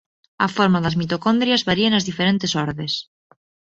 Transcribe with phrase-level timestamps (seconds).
[0.45, 2.93] A forma das mitocondrias varía nas diferentes ordes.